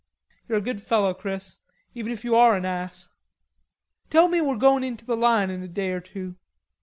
[0.47, 1.59] "You're a good fellow, Chris,
[1.93, 3.09] even if you are an ass."
[4.09, 6.37] "Tell me we're going into the line in a day or two."